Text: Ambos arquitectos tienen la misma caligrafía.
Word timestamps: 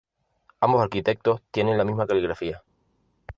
Ambos 0.61 0.81
arquitectos 0.81 1.43
tienen 1.51 1.77
la 1.77 1.85
misma 1.85 2.07
caligrafía. 2.07 2.63